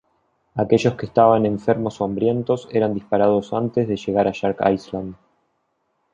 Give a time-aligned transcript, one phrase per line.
[0.61, 5.13] Aquellos que estaban enfermos o hambrientos eran disparados antes de llegar a Shark Island.